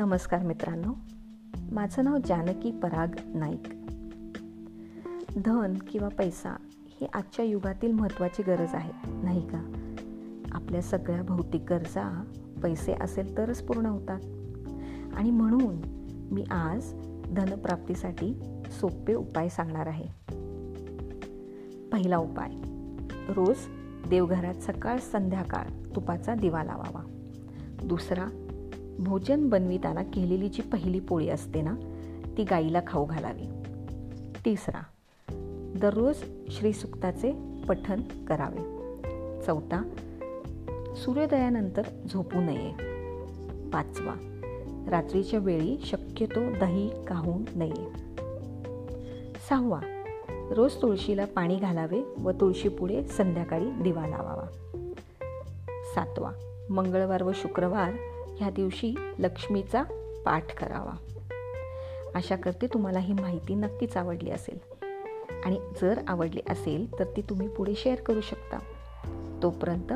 नमस्कार 0.00 0.42
मित्रांनो. 0.42 0.94
माझं 1.72 2.04
नाव 2.04 2.16
जानकी 2.24 2.70
पराग 2.70 3.06
नाईक. 3.34 3.62
धन 5.44 5.74
किंवा 5.90 6.08
पैसा 6.08 6.56
ही 6.72 7.06
आजच्या 7.14 7.44
युगातील 7.44 7.92
महत्त्वाची 7.92 8.42
गरज 8.42 8.74
आहे 8.74 8.92
नाही 9.22 9.48
का? 9.48 9.72
आपल्या 10.52 10.82
सगळ्या 10.82 11.22
भौतिक 11.22 11.62
गरजा 11.62 12.24
पैसे 12.62 12.94
असेल 13.00 13.38
तरच 13.38 13.62
पूर्ण 13.62 13.86
होतात. 13.86 14.20
आणि 15.16 15.30
म्हणून 15.30 15.76
मी 16.30 16.44
आज 16.50 16.94
धनप्राप्तीसाठी 17.36 18.40
सोपे 18.70 19.14
उपाय 19.14 19.48
सांगणार 19.48 19.86
आहे. 19.86 20.06
पहिला 21.92 22.16
उपाय 22.16 22.50
रोज 23.32 23.58
देवघरात 24.10 24.54
सकाळ 24.54 24.98
संध्याकाळ 24.98 25.94
तुपाचा 25.94 26.34
दिवा 26.34 26.64
लावावा. 26.64 27.02
दुसरा 27.84 28.46
भोजन 28.98 29.48
बनविताना 29.48 30.02
केलेली 30.02 30.48
जी 30.48 30.62
पहिली 30.62 31.00
पोळी 31.00 31.28
असते 31.28 31.62
ना 31.62 31.74
ती 32.36 32.44
गाईला 32.44 32.80
खाऊ 32.86 33.04
घालावी. 33.04 33.46
तिसरा 34.44 34.82
दररोज 35.80 36.16
श्रीसुक्ताचे 36.48 37.32
पठन 37.68 38.00
करावे. 38.28 38.80
चौथा 39.46 39.82
सूर्योदयानंतर 40.96 41.82
झोपू 42.12 42.40
नये. 42.40 42.72
पाचवा 43.70 44.14
रात्रीच्या 44.90 45.40
वेळी 45.40 45.78
शक्यतो 45.84 46.40
दही 46.50 46.90
काहू 47.04 47.32
नये. 47.54 47.86
सहावा 49.48 49.80
रोज 50.50 50.82
तुळशीला 50.82 51.24
पाणी 51.24 51.56
घालावे 51.56 52.02
व 52.18 52.30
तुळशीपुढे 52.30 53.02
संध्याकाळी 53.02 53.70
दिवा 53.70 54.06
लावावा. 54.06 54.46
सातवा 55.94 56.30
मंगळवार 56.70 57.22
व 57.22 57.32
शुक्रवार 57.34 57.92
ह्या 58.38 58.50
दिवशी 58.50 58.94
लक्ष्मीचा 59.18 59.82
पाठ 60.24 60.54
करावा. 60.54 60.92
आशा 62.14 62.36
करते 62.36 62.66
तुम्हाला 62.66 62.98
ही 62.98 63.12
माहिती 63.12 63.54
नक्कीच 63.54 63.96
आवडली 63.96 64.30
असेल. 64.30 64.58
आणि 65.44 65.58
जर 65.82 65.98
आवडली 66.08 66.40
असेल 66.48 66.98
तर 66.98 67.04
ती 67.04 67.22
तुम्ही 67.22 67.48
पुढे 67.48 67.74
शेअर 67.76 68.00
करू 68.00 68.20
शकता. 68.20 68.58
तोपर्यंत 69.42 69.92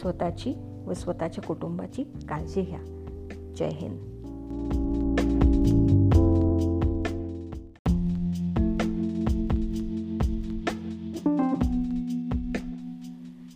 स्वतःची 0.00 0.54
व 0.86 0.92
स्वतःच्या 0.92 1.44
कुटुंबाची 1.44 2.02
काळजी 2.02 2.62
घ्या. 2.62 2.80
जय 3.56 3.68
हिंद. 3.68 4.14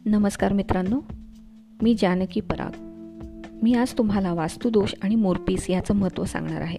नमस्कार 0.07 0.53
मित्रांनो. 0.53 1.01
मी 1.83 1.94
जानकी 1.98 2.41
पराग. 2.41 2.70
मी 3.62 3.75
आज 3.75 3.92
तुम्हाला 3.98 4.33
वास्तुदोष 4.33 4.94
आणि 5.02 5.14
मोरपीस 5.14 5.70
याचं 5.70 5.94
महत्त्व 5.94 6.24
सांगणार 6.24 6.61
आहे. 6.61 6.78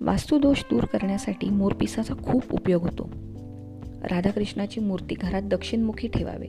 वास्तुदोष 0.00 0.62
दूर 0.70 0.84
करण्यासाठी 0.84 1.50
मोरपिसाचा 1.50 2.14
खूप 2.14 2.42
उपयोग 2.50 2.82
होतो. 2.82 3.10
राधाकृष्णाची 4.02 4.80
मूर्ती 4.80 5.14
घरात 5.14 5.42
दक्षिणमुखी 5.42 6.08
ठेवावे. 6.08 6.46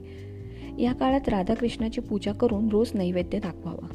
या 0.82 0.92
काळात 0.92 1.28
राधाकृष्णाची 1.28 2.00
पूजा 2.00 2.32
करून 2.32 2.68
रोज 2.68 2.90
नैवेद्य 2.94 3.38
दाखवावा. 3.38 3.86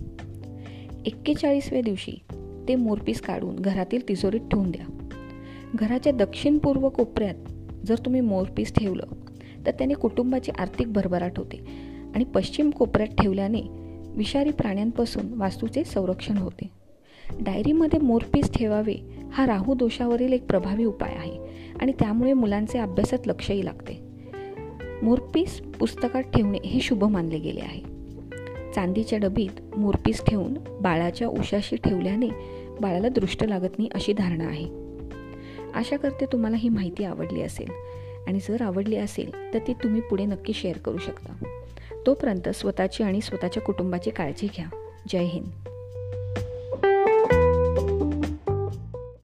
एक्केचाळीसव्या 1.06 1.82
दिवशी 1.82 2.20
ते 2.68 2.76
मोरपीस 2.76 3.22
काढून 3.22 3.56
घरातील 3.56 4.08
तिजोरीत 4.08 4.42
ठेवून 4.52 4.72
द्या. 4.72 5.08
घराच्या 5.76 6.14
दक्षिण 6.14 6.58
पूर्व 6.58 6.90
कोपऱ्यात 6.90 7.36
जर 7.88 7.96
तुम्ही 7.98 8.22
मोरपीस 8.22 8.74
ठेवलं 8.74 9.06
तर 9.66 9.72
त्याने 9.72 9.94
कुटुंबाची 9.94 10.52
आर्थिक 10.58 10.94
भरभराट 10.94 11.38
होते. 11.38 11.87
आणि 12.18 12.26
पश्चिम 12.26 12.70
कोपऱ्यात 12.70 13.22
ठेवल्याने 13.22 13.62
विषारी 14.16 14.52
प्राण्यांपासून 14.52 15.34
वास्तूचे 15.34 15.84
संरक्षण 15.84 16.38
होते. 16.38 16.70
डायरीमध्ये 17.42 18.00
मोरपीस 18.00 18.52
ठेवावे 18.54 18.96
हा 19.32 19.46
राहू 19.46 19.74
दोषावरील 19.74 20.34
एक 20.34 20.46
प्रभावी 20.46 20.86
उपाय 20.86 21.16
आहे 21.16 21.40
आणि 21.82 21.92
त्यामुळे 21.92 22.34
मुलांचे 22.34 22.80
अभ्यासात 22.80 23.28
लक्षही 23.28 23.66
लागते. 23.66 24.02
मोरपीस 25.02 25.60
पुस्तकात 25.60 26.24
ठेवणे 26.24 26.58
हे 26.58 26.80
शुभ 26.80 27.04
मानले 27.04 27.40
गेले 27.40 27.60
आहे. 27.60 27.82
चांदीच्या 28.74 29.20
डबीत 29.20 29.78
मोरपीस 29.78 30.26
ठेवून 30.26 30.54
बाळाच्या 30.82 31.28
उशाशी 31.28 31.76
ठेवल्याने 31.76 32.28
बाळाला 32.82 33.10
दृष्ट 33.10 33.44
लागत 33.44 33.78
नाही 33.78 33.90
अशी 33.94 34.14
धारणा 34.14 34.46
आहे. 34.46 34.66
आशा 35.74 35.98
करते 35.98 36.26
तुम्हाला 36.26 36.58
ही 36.58 36.70
माहिती 36.70 37.04
आवडली 37.04 37.42
असेल. 37.42 37.70
आणि 38.28 38.40
जर 38.40 38.62
आवडली 38.62 38.96
असेल 38.96 39.54
तर 39.54 39.60
ती 39.68 39.74
तुम्ही 39.74 40.02
पुढे 40.02 40.26
नक्की 40.26 40.54
शेअर 40.54 40.78
करू 40.78 40.98
शकता. 40.98 41.34
तोपर्यंत 42.08 42.50
स्वतःची 42.50 43.04
आणि 43.04 43.22
स्वतःच्या 43.22 43.64
कुटुंबाची 43.64 44.10
काळजी 44.10 44.48
घ्या. 44.56 44.66
जय 45.10 45.24
हिंद. 45.24 45.77